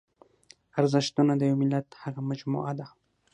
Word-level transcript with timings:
ارزښتونه 0.79 1.33
د 1.37 1.41
یوه 1.49 1.59
ملت 1.61 1.87
هغه 2.03 2.21
مجموعه 2.29 2.71
ده. 2.79 2.87